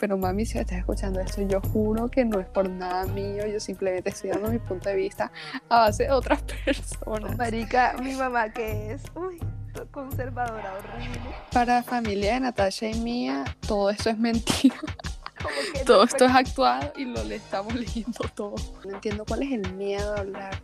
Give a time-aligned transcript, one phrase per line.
[0.00, 3.60] pero mami, si estás escuchando esto, yo juro que no es por nada mío, yo
[3.60, 5.30] simplemente estoy dando mi punto de vista
[5.68, 7.36] a base de otras personas.
[7.36, 9.38] Marica, mi mamá que es, uy,
[9.90, 11.20] conservadora horrible.
[11.52, 14.76] Para la familia de Natasha y mía, todo esto es mentira.
[15.86, 18.54] todo esto es actuado y lo le estamos leyendo todo.
[18.84, 20.62] No entiendo cuál es el miedo de hablar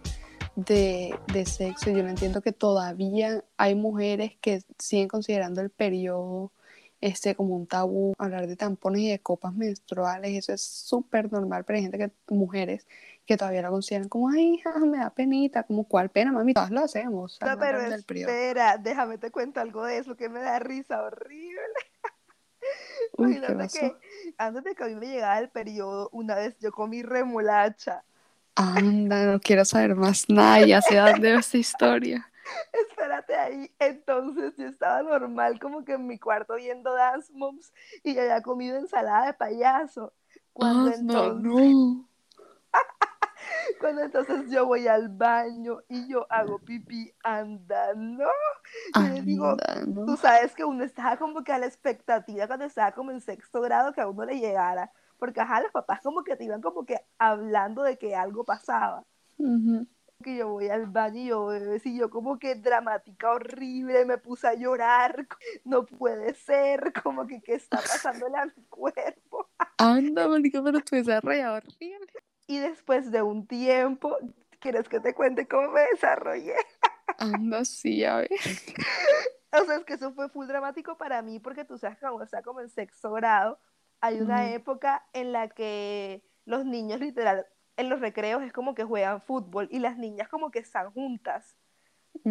[0.54, 1.90] de, de, sexo.
[1.90, 6.52] Yo no entiendo que todavía hay mujeres que siguen considerando el periodo
[7.00, 8.14] este, como un tabú.
[8.18, 12.10] Hablar de tampones y de copas menstruales, eso es súper normal, pero hay gente que,
[12.34, 12.86] mujeres,
[13.26, 16.54] que todavía lo consideran como, ay, hija, me da penita, como, ¿cuál pena, mami?
[16.54, 17.38] Todas lo hacemos.
[17.40, 21.60] No, pero espera, déjame te cuento algo de eso que me da risa horrible.
[23.18, 23.96] Uy, que
[24.38, 28.02] antes de que a mí me llegara el periodo, una vez yo comí remolacha.
[28.56, 32.30] Anda, no quiero saber más nada, ya sé dónde esta historia.
[32.72, 33.74] Espérate ahí.
[33.78, 37.72] Entonces yo estaba normal como que en mi cuarto viendo Dance Moms
[38.02, 40.12] y ya había comido ensalada de payaso.
[40.52, 41.42] Cuando entonces...
[41.42, 42.08] no.
[43.80, 48.24] Cuando entonces yo voy al baño y yo hago pipí andando.
[48.94, 49.56] Y le digo,
[50.06, 53.60] tú sabes que uno estaba como que a la expectativa cuando estaba como en sexto
[53.60, 54.90] grado que a uno le llegara.
[55.18, 59.04] Porque ajá, los papás como que te iban como que hablando de que algo pasaba.
[60.22, 61.50] Que yo voy al baño y yo,
[61.84, 65.26] y yo como que dramática horrible, me puse a llorar,
[65.64, 69.48] no puede ser, como que qué está pasando en mi cuerpo.
[69.78, 72.12] Anda, Mónica, pero tú desarrollado horrible.
[72.46, 74.16] Y después de un tiempo,
[74.60, 76.54] ¿quieres que te cuente cómo me desarrollé?
[77.18, 78.30] Anda, sí, a ver.
[79.52, 82.42] O sea, es que eso fue full dramático para mí porque tú sabes que está
[82.42, 83.58] como en sexto grado,
[84.00, 88.84] hay una época en la que los niños literal en los recreos es como que
[88.84, 91.56] juegan fútbol y las niñas como que están juntas.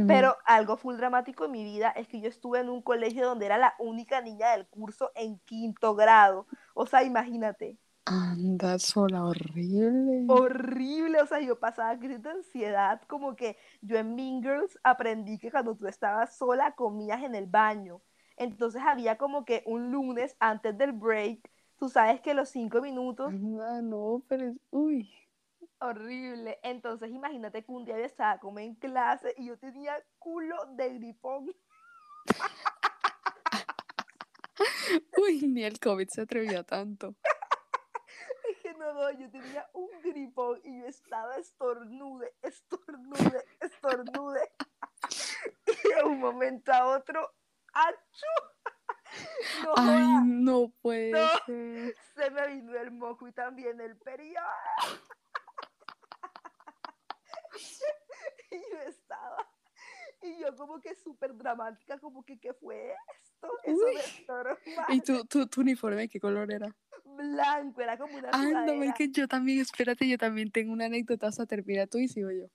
[0.08, 3.46] Pero algo full dramático en mi vida es que yo estuve en un colegio donde
[3.46, 6.48] era la única niña del curso en quinto grado.
[6.74, 7.78] O sea, imagínate.
[8.06, 10.26] Anda sola, horrible.
[10.28, 15.40] Horrible, o sea, yo pasaba crisis de ansiedad, como que yo en Mean Girls aprendí
[15.40, 18.02] que cuando tú estabas sola comías en el baño.
[18.38, 23.30] Entonces había como que un lunes antes del break, tú sabes que los cinco minutos...
[23.30, 24.58] Anda, no, pero es...
[24.72, 25.10] Uy
[25.80, 26.60] horrible.
[26.64, 30.94] Entonces, imagínate que un día yo estaba como en clase y yo tenía culo de
[30.96, 31.56] gripón.
[35.18, 37.16] Uy, ni el COVID se atrevió tanto.
[38.50, 44.52] es que no, no, yo tenía un gripón y yo estaba estornude, estornude, estornude.
[45.68, 47.34] y de un momento a otro,
[47.74, 48.56] ¡achú!
[49.76, 51.14] Ay, no puede
[51.46, 51.96] ser.
[52.16, 54.46] Se me vino el moco y también el periodo.
[58.52, 59.48] y yo estaba,
[60.22, 63.48] y yo como que súper dramática, como que, ¿qué fue esto?
[63.64, 63.86] Eso
[64.90, 66.76] ¿Y tu, tu, tu, uniforme qué color era?
[67.04, 70.86] Blanco, era como una Ah, no, es que yo también, espérate, yo también tengo una
[70.86, 72.48] anécdota, hasta termina tú y sigo yo.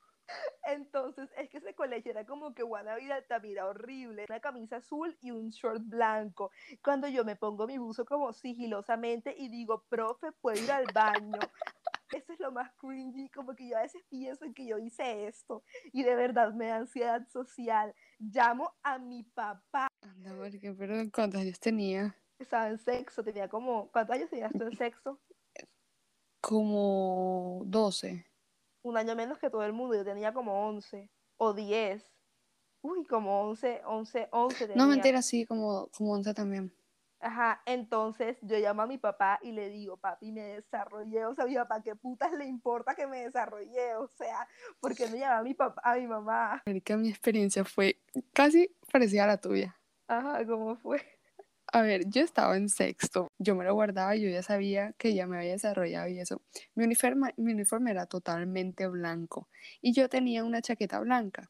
[0.65, 4.27] Entonces, es que ese colegio era como que buena vida mira horrible.
[4.29, 6.51] Una camisa azul y un short blanco.
[6.83, 11.39] Cuando yo me pongo mi buzo como sigilosamente y digo, profe, puedo ir al baño.
[12.13, 15.27] Eso es lo más cringy, como que yo a veces pienso en que yo hice
[15.27, 15.63] esto
[15.93, 17.95] y de verdad me da ansiedad social.
[18.19, 19.87] Llamo a mi papá.
[20.03, 22.17] Anda, porque, pero ¿cuántos años tenía?
[22.39, 25.21] Estaba en sexo, tenía como, ¿cuántos años tenías tú en sexo?
[26.41, 28.27] Como 12.
[28.83, 32.05] Un año menos que todo el mundo, yo tenía como 11 o 10.
[32.83, 34.77] Uy, como 11, 11, 11 tenía.
[34.77, 36.73] No, mentira, sí, como, como 11 también.
[37.23, 41.45] Ajá, entonces yo llamo a mi papá y le digo, papi, me desarrollé, o sea,
[41.45, 43.95] mi papá, ¿qué putas le importa que me desarrollé?
[43.97, 44.49] O sea,
[44.81, 46.63] ¿por qué no llama a mi papá, a mi mamá?
[46.83, 48.01] que mi experiencia fue
[48.33, 49.77] casi parecida a la tuya.
[50.09, 51.01] Ajá, ¿cómo fue?
[51.73, 55.27] A ver, yo estaba en sexto, yo me lo guardaba, yo ya sabía que ya
[55.29, 56.43] me había desarrollado y eso.
[56.75, 59.49] Mi uniforme, mi uniforme era totalmente blanco
[59.81, 61.49] y yo tenía una chaqueta blanca.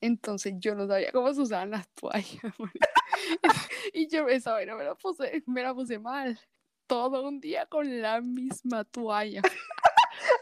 [0.00, 2.42] Entonces yo no sabía cómo se usaban las toallas.
[3.92, 6.38] y yo esa vaina me la puse, me la puse mal.
[6.86, 9.42] Todo un día con la misma toalla.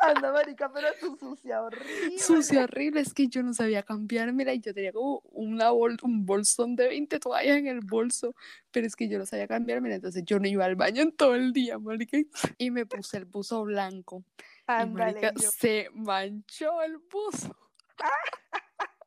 [0.01, 2.19] Anda, marica, pero tu sucia horrible.
[2.19, 6.27] Sucia horrible, es que yo no sabía cambiar, mira, y yo tenía como una un
[6.27, 8.35] bolsón de 20 toallas en el bolso,
[8.71, 11.13] pero es que yo no sabía cambiar, mira, entonces yo no iba al baño en
[11.13, 12.19] todo el día, marica,
[12.59, 14.25] y me puse el buzo blanco.
[14.69, 17.57] y marica, se manchó el buzo.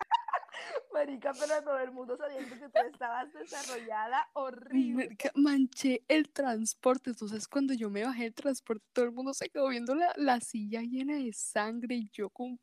[0.94, 5.06] Marica, pero todo el mundo sabiendo que tú estabas desarrollada horrible.
[5.06, 7.12] Marica, manché el transporte.
[7.12, 10.40] Entonces, cuando yo me bajé el transporte, todo el mundo se quedó viendo la, la
[10.40, 12.60] silla llena de sangre y yo con,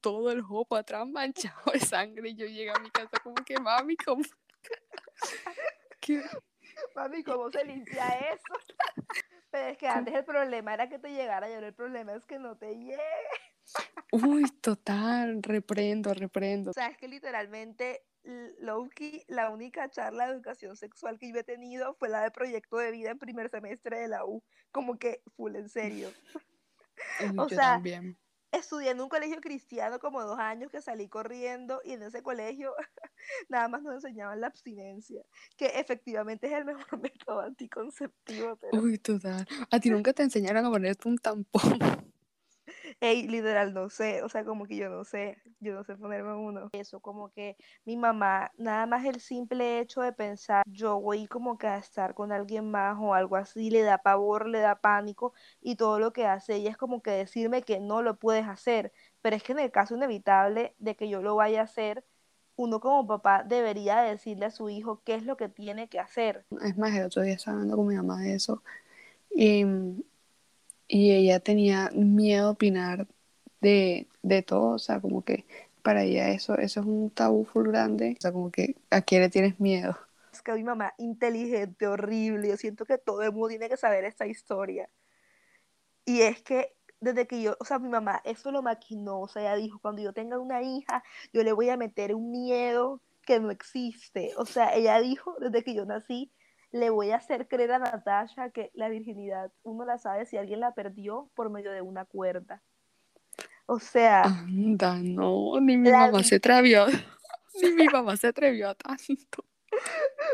[0.00, 2.30] todo el jopo atrás manchado de sangre.
[2.30, 4.22] Y yo llegué a mi casa como que, mami, ¿cómo?
[6.00, 6.22] ¿Qué?
[6.94, 8.54] Mami, ¿cómo se limpia eso?
[9.50, 12.24] Pero es que antes el problema era que te llegara y ahora el problema es
[12.24, 12.98] que no te llegue.
[14.12, 16.70] Uy, total, reprendo, reprendo.
[16.70, 18.04] O sea, es que literalmente,
[18.60, 22.76] Lowkey, la única charla de educación sexual que yo he tenido fue la de proyecto
[22.76, 24.42] de vida en primer semestre de la U.
[24.70, 26.10] Como que full en serio.
[27.38, 28.18] o sea, también
[28.52, 32.72] estudié en un colegio cristiano como dos años que salí corriendo y en ese colegio
[33.48, 35.22] nada más nos enseñaban la abstinencia,
[35.56, 38.58] que efectivamente es el mejor método anticonceptivo.
[38.72, 39.46] Uy, total.
[39.70, 41.78] A ti nunca te enseñaron a ponerte un tampón.
[43.04, 46.34] Ey, literal, no sé, o sea, como que yo no sé, yo no sé ponerme
[46.34, 46.70] uno.
[46.72, 51.58] Eso, como que mi mamá, nada más el simple hecho de pensar, yo voy como
[51.58, 55.32] que a estar con alguien más o algo así, le da pavor, le da pánico,
[55.60, 58.92] y todo lo que hace ella es como que decirme que no lo puedes hacer,
[59.20, 62.04] pero es que en el caso inevitable de que yo lo vaya a hacer,
[62.54, 66.44] uno como papá debería decirle a su hijo qué es lo que tiene que hacer.
[66.62, 68.62] Es más, el otro día estaba hablando con mi mamá de eso,
[69.34, 69.64] y
[70.92, 73.06] y ella tenía miedo a opinar
[73.62, 74.06] de,
[74.46, 75.46] todo, o sea, como que
[75.82, 79.22] para ella eso, eso es un tabú full grande, o sea, como que a quién
[79.22, 79.96] le tienes miedo.
[80.34, 84.04] Es que mi mamá inteligente, horrible, yo siento que todo el mundo tiene que saber
[84.04, 84.90] esta historia.
[86.04, 89.40] Y es que desde que yo, o sea, mi mamá eso lo maquinó, o sea,
[89.40, 91.02] ella dijo, cuando yo tenga una hija,
[91.32, 94.32] yo le voy a meter un miedo que no existe.
[94.36, 96.30] O sea, ella dijo, desde que yo nací,
[96.72, 100.60] le voy a hacer creer a Natasha que la virginidad uno la sabe si alguien
[100.60, 102.62] la perdió por medio de una cuerda.
[103.66, 104.22] O sea.
[104.24, 106.86] Anda, no, ni mi mamá se atrevió.
[107.62, 109.44] ni mi mamá se atrevió a tanto.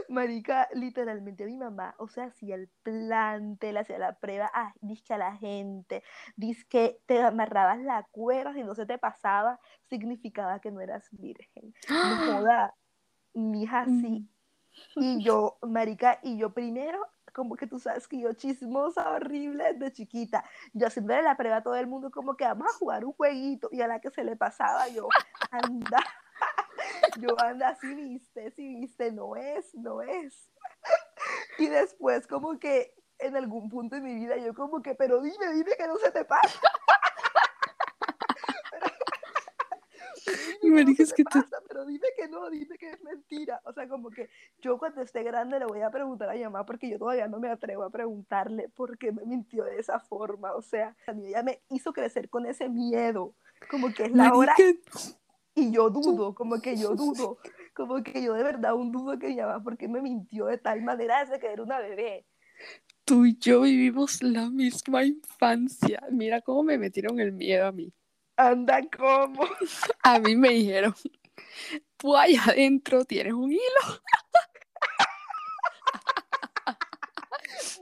[0.08, 5.14] Marica, literalmente mi mamá, o sea, hacía el plante, le hacía la prueba, ah, dice
[5.14, 6.02] a la gente,
[6.34, 11.06] dice que te amarrabas la cuerda, si no se te pasaba, significaba que no eras
[11.12, 11.74] virgen.
[11.88, 12.74] No joda,
[13.34, 14.28] mi hija sí, mm.
[14.96, 19.92] Y yo, marica, y yo primero, como que tú sabes que yo chismosa, horrible, de
[19.92, 23.12] chiquita, yo haciéndole la prueba a todo el mundo como que vamos a jugar un
[23.12, 25.08] jueguito, y a la que se le pasaba yo,
[25.50, 25.98] anda,
[27.20, 30.50] yo anda, si viste, si viste, no es, no es.
[31.58, 35.52] Y después como que en algún punto de mi vida yo como que, pero dime,
[35.52, 36.60] dime que no se te pasa.
[40.70, 41.44] Me dices que tú...
[41.66, 43.60] pero dime que no, dime que es mentira.
[43.64, 44.28] O sea, como que
[44.60, 47.40] yo cuando esté grande le voy a preguntar a mi mamá porque yo todavía no
[47.40, 50.52] me atrevo a preguntarle por qué me mintió de esa forma.
[50.54, 53.34] O sea, a mí ella me hizo crecer con ese miedo,
[53.70, 54.54] como que es la hora...
[55.54, 57.38] Y yo dudo, como que yo dudo,
[57.74, 60.82] como que yo de verdad un dudo que mi mamá porque me mintió de tal
[60.82, 62.26] manera desde que era una bebé.
[63.04, 66.00] Tú y yo vivimos la misma infancia.
[66.12, 67.92] Mira cómo me metieron el miedo a mí.
[68.38, 69.44] Anda como.
[70.04, 70.94] A mí me dijeron,
[71.96, 73.60] tú allá adentro tienes un hilo.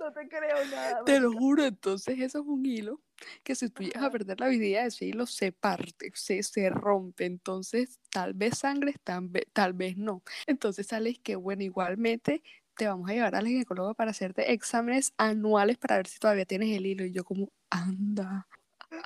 [0.00, 1.04] No te creo nada.
[1.04, 3.00] Te lo juro, entonces eso es un hilo
[3.42, 6.70] que si tú llegas a perder la vida de ese hilo se parte, se, se
[6.70, 7.26] rompe.
[7.26, 10.22] Entonces, tal vez sangre, tal vez, tal vez no.
[10.46, 12.42] Entonces sales que, bueno, igualmente
[12.76, 16.76] te vamos a llevar al ginecólogo para hacerte exámenes anuales para ver si todavía tienes
[16.76, 17.04] el hilo.
[17.04, 18.46] Y yo como, anda.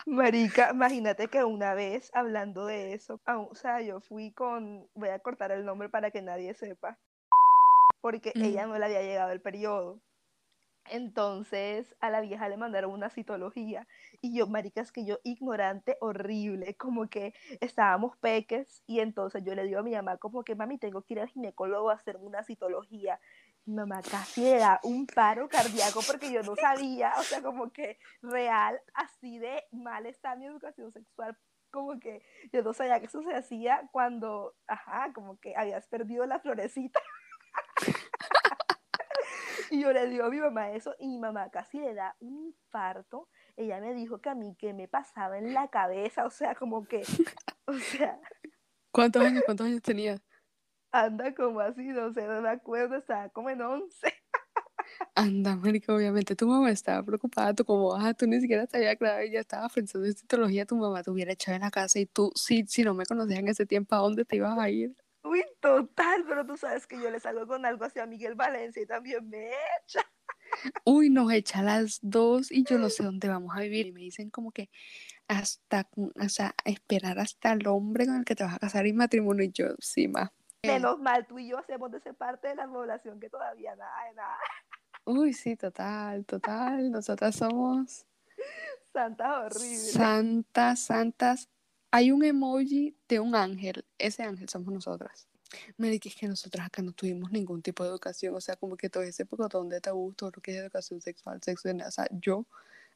[0.07, 5.19] Marica, imagínate que una vez hablando de eso, o sea, yo fui con, voy a
[5.21, 6.99] cortar el nombre para que nadie sepa,
[8.01, 10.01] porque ella no le había llegado el periodo.
[10.91, 13.87] Entonces a la vieja le mandaron una citología
[14.21, 19.55] y yo, marica, es que yo ignorante, horrible, como que estábamos peques y entonces yo
[19.55, 22.17] le digo a mi mamá como que mami tengo que ir al ginecólogo a hacer
[22.17, 23.21] una citología
[23.75, 28.81] mamá casi era un paro cardíaco porque yo no sabía, o sea, como que real,
[28.95, 31.37] así de mal está mi educación sexual,
[31.71, 32.23] como que
[32.53, 37.01] yo no sabía que eso se hacía cuando, ajá, como que habías perdido la florecita.
[39.71, 42.47] y yo le digo a mi mamá eso y mi mamá casi le da un
[42.47, 43.29] infarto.
[43.57, 46.85] Ella me dijo que a mí que me pasaba en la cabeza, o sea, como
[46.85, 47.03] que,
[47.67, 48.21] o sea...
[48.93, 50.21] ¿Cuántos años, cuántos años tenías?
[50.93, 53.91] Anda como así, no sé, no me acuerdo, estaba como en 11.
[55.15, 59.25] Anda, América, obviamente tu mamá estaba preocupada, tú como, ah, tú ni siquiera sabías, claro,
[59.25, 62.33] ya estaba pensando en citología, tu mamá te hubiera echado en la casa y tú,
[62.35, 64.95] si, si no me conocías en ese tiempo, ¿a dónde te ibas a ir?
[65.23, 68.87] Uy, total, pero tú sabes que yo le salgo con algo hacia Miguel Valencia y
[68.87, 70.01] también me echa.
[70.85, 73.87] Uy, nos echa las dos y yo no sé dónde vamos a vivir.
[73.87, 74.71] Y me dicen como que
[75.29, 78.93] hasta, o sea, esperar hasta el hombre con el que te vas a casar y
[78.93, 79.45] matrimonio.
[79.45, 80.31] Y yo, sí, más
[80.63, 84.05] Menos mal, tú y yo hacemos de esa parte de la población que todavía nada
[84.09, 84.39] de nada.
[85.05, 86.91] Uy, sí, total, total.
[86.91, 88.07] Nosotras somos.
[88.93, 89.93] Santas horribles.
[89.93, 91.49] Santas, santas.
[91.91, 93.85] Hay un emoji de un ángel.
[93.99, 95.29] Ese ángel somos nosotras.
[95.77, 98.77] Mire, que es que nosotras acá no tuvimos ningún tipo de educación, o sea, como
[98.77, 102.07] que todo ese pocotón de tabú, todo lo que es educación sexual, sexo, o sea,
[102.13, 102.47] yo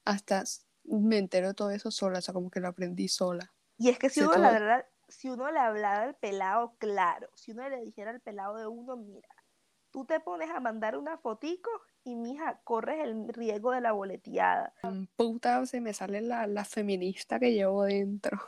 [0.05, 0.45] hasta
[0.85, 3.53] me entero de todo eso sola, o sea, como que lo aprendí sola.
[3.77, 7.53] Y es que si uno, la verdad, si uno le hablara al pelado, claro, si
[7.53, 9.29] uno le dijera al pelado de uno, mira,
[9.91, 11.71] tú te pones a mandar una fotico
[12.05, 14.75] y mija, corres el riesgo de la boleteada.
[15.17, 18.39] Puta, se me sale la, la feminista que llevo dentro.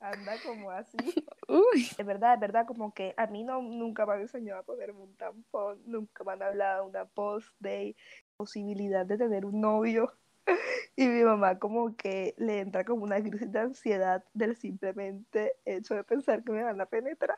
[0.00, 0.96] Anda como así.
[1.48, 1.88] Uy.
[1.98, 5.00] Es verdad, es verdad, como que a mí no, nunca me han enseñado a ponerme
[5.00, 7.96] un tampón, nunca me han hablado de una post-day,
[8.36, 10.12] posibilidad de tener un novio.
[10.96, 15.94] Y mi mamá como que le entra como una crisis de ansiedad del simplemente hecho
[15.94, 17.36] de pensar que me van a penetrar.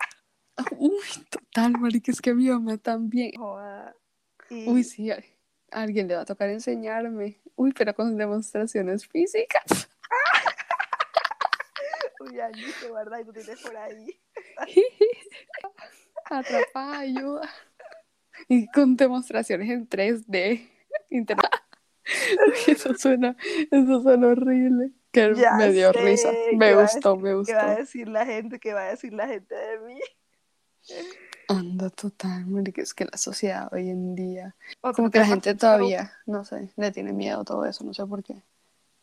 [0.79, 3.33] Uy, total, marica, es que mi mamá también.
[4.51, 5.23] Uy, sí, a
[5.71, 7.41] alguien le va a tocar enseñarme.
[7.57, 9.89] Uy, pero con demostraciones físicas.
[12.21, 14.21] Uy, Angie, se guarda y tú tienes por ahí.
[16.25, 17.49] Atrapa, ayuda.
[18.49, 20.69] Y con demostraciones en 3D.
[22.67, 23.37] eso suena,
[23.71, 24.93] eso suena horrible.
[25.11, 26.31] Que me dio risa.
[26.55, 27.53] Me gustó, me gustó.
[27.53, 28.59] ¿Qué va a decir la gente?
[28.59, 30.01] ¿Qué va a decir la gente de mí?
[31.49, 36.13] Anda total, que es que la sociedad hoy en día, como que la gente todavía,
[36.27, 38.43] no sé, le tiene miedo a todo eso, no sé por qué.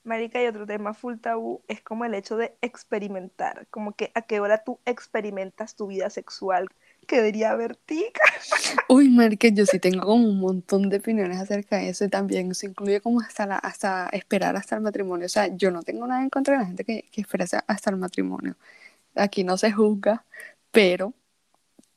[0.04, 4.24] Marica, y otro tema full tabú es como el hecho de experimentar, como que a
[4.24, 6.70] qué hora tú experimentas tu vida sexual,
[7.10, 8.22] que debería haber tica.
[8.90, 12.68] Uy, Marica, yo sí tengo como un montón de opiniones acerca de eso también se
[12.68, 15.26] incluye como hasta, hasta esperar hasta el matrimonio.
[15.26, 17.90] O sea, yo no tengo nada en contra de la gente que, que espera hasta
[17.90, 18.56] el matrimonio.
[19.16, 20.26] Aquí no se juzga,
[20.72, 21.08] pero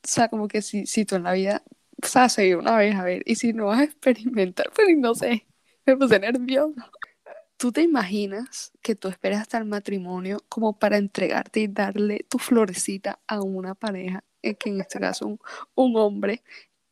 [0.03, 1.63] o sea, como que si, si tú en la vida,
[2.01, 5.15] o sea, seguir una vez, a ver, y si no vas a experimentar, pues no
[5.15, 5.45] sé,
[5.85, 6.73] me puse nervioso.
[7.57, 12.39] ¿Tú te imaginas que tú esperas hasta el matrimonio como para entregarte y darle tu
[12.39, 15.39] florecita a una pareja, que en este caso un,
[15.75, 16.43] un hombre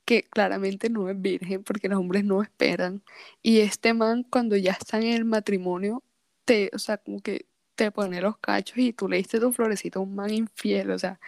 [0.06, 3.04] que claramente no es virgen porque los hombres no esperan
[3.42, 6.04] y este man cuando ya está en el matrimonio
[6.46, 10.00] te, o sea, como que te pone los cachos y tú le diste tu florecita
[10.00, 11.20] a un man infiel, o sea,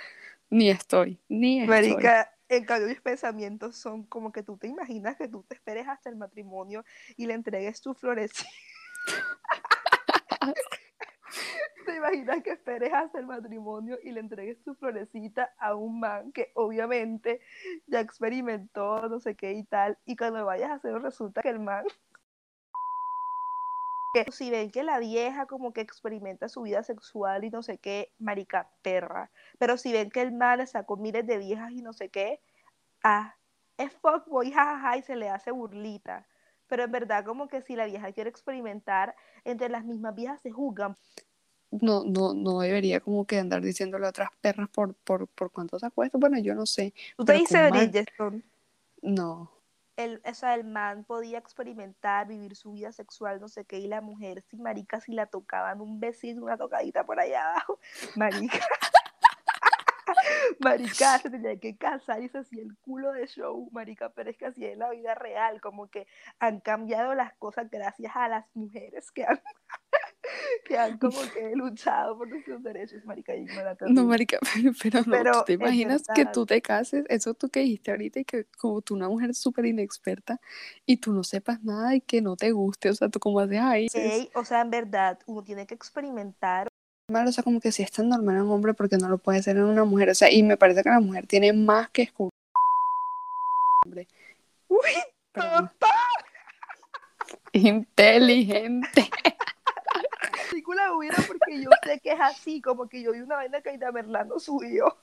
[0.50, 1.70] ni estoy, ni estoy.
[1.70, 5.88] Marica, en cambio mis pensamientos son como que tú te imaginas que tú te esperes
[5.88, 6.84] hasta el matrimonio
[7.16, 8.50] y le entregues tu florecita.
[11.94, 16.32] ¿Te imaginas que esperes hasta el matrimonio y le entregues tu florecita a un man
[16.32, 17.40] que obviamente
[17.86, 21.60] ya experimentó no sé qué y tal, y cuando vayas a hacerlo resulta que el
[21.60, 21.86] man
[24.32, 28.12] si ven que la vieja como que experimenta su vida sexual y no sé qué,
[28.18, 29.30] marica perra.
[29.60, 32.40] Pero si ven que el man sacó miles de viejas y no sé qué,
[33.04, 33.36] ah,
[33.78, 36.26] es fuckboy, jajaja, y se le hace burlita.
[36.68, 40.50] Pero en verdad como que si la vieja quiere experimentar, entre las mismas viejas se
[40.50, 40.98] juzgan.
[41.82, 45.80] No, no, no debería como que andar diciéndole a otras perras por, por, por cuánto
[45.80, 46.18] se acuesta.
[46.18, 46.94] Bueno, yo no sé.
[47.18, 48.42] ¿Tú te dices Bridgestone?
[49.02, 49.54] No
[49.98, 53.88] el, o sea, el man podía experimentar, vivir su vida sexual, no sé qué, y
[53.88, 57.80] la mujer, si marica, si la tocaban un besito, una tocadita por allá abajo,
[58.16, 58.60] marica.
[60.60, 64.38] marica, se tenía que casar y se hacía el culo de show, marica, pero es
[64.38, 66.08] que así es la vida real, como que
[66.40, 69.42] han cambiado las cosas gracias a las mujeres que han
[70.66, 73.34] que han como que luchado por nuestros derechos, marica,
[73.88, 74.40] No, marica,
[74.82, 78.46] pero, no, te imaginas que tú te cases, eso tú que dijiste ahorita, y que
[78.58, 80.40] como tú una mujer súper inexperta,
[80.86, 83.60] y tú no sepas nada y que no te guste, o sea, tú como haces
[83.60, 83.90] ahí.
[83.90, 86.68] Sí, o sea, en verdad, uno tiene que experimentar.
[87.10, 89.44] O sea, como que si es tan normal en un hombre, porque no lo puede
[89.44, 92.04] ser en una mujer, o sea, y me parece que la mujer tiene más que
[92.04, 92.32] escuchar.
[94.70, 94.80] Uy,
[95.34, 95.70] total.
[97.52, 99.10] Inteligente
[100.54, 103.72] película hubiera porque yo sé que es así, como que yo vi una vaina que
[103.72, 104.98] Aida Merlano subió.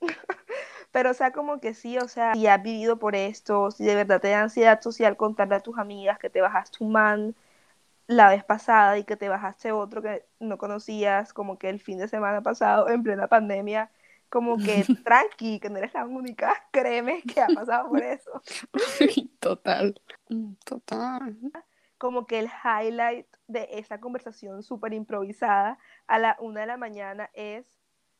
[0.90, 3.94] Pero, o sea, como que sí, o sea, si has vivido por esto, si de
[3.94, 7.36] verdad te da ansiedad social contarle a tus amigas que te bajaste un man
[8.08, 11.98] la vez pasada y que te bajaste otro que no conocías, como que el fin
[11.98, 13.90] de semana pasado, en plena pandemia,
[14.30, 18.42] como que tranqui, que no eres la única, créeme que ha pasado por eso.
[19.38, 20.00] Total,
[20.64, 21.36] total
[21.98, 27.30] como que el highlight de esa conversación súper improvisada a la una de la mañana
[27.34, 27.66] es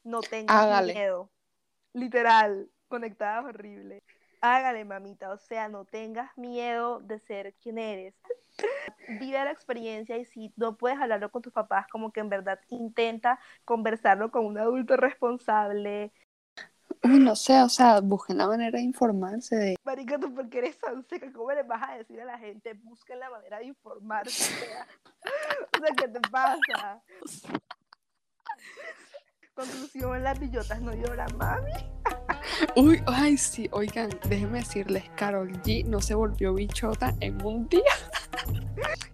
[0.04, 1.30] no tengas miedo.
[1.92, 4.02] Literal, conectada horrible.
[4.40, 8.14] Hágale, mamita, o sea, no tengas miedo de ser quien eres.
[9.08, 12.60] Vive la experiencia y si no puedes hablarlo con tus papás, como que en verdad
[12.68, 16.12] intenta conversarlo con un adulto responsable,
[17.04, 19.76] Uy, no sé, o sea, busquen la manera de informarse de...
[19.84, 22.74] Marica, tú porque eres tan seca, ¿cómo le vas a decir a la gente?
[22.74, 24.52] Busquen la manera de informarse.
[25.74, 27.02] o sea, ¿qué te pasa?
[29.54, 31.72] Conclusión, las billotas no lloran, mami.
[32.76, 37.82] Uy, ay, sí, oigan, déjenme decirles, Carol G no se volvió bichota en un día.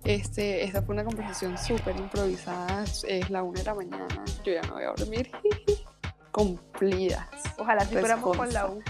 [0.05, 4.61] Este, esta fue una conversación súper improvisada, es la una de la mañana, yo ya
[4.69, 5.31] no voy a dormir.
[6.35, 7.29] Cumplidas.
[7.59, 8.83] Ojalá si fuéramos con la U.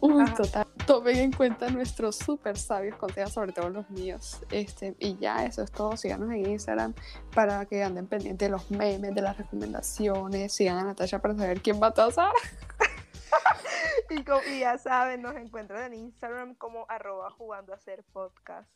[0.00, 0.64] Uy, total.
[0.86, 4.40] Tomen en cuenta nuestros súper sabios consejos, sobre todo los míos.
[4.52, 5.96] Este, y ya, eso es todo.
[5.96, 6.94] Síganos en Instagram
[7.34, 10.52] para que anden pendientes de los memes, de las recomendaciones.
[10.52, 12.32] Sigan a Natasha para saber quién va a tasar.
[14.10, 18.70] y, y, ya saben, nos encuentran en Instagram como arroba jugando a hacer podcast.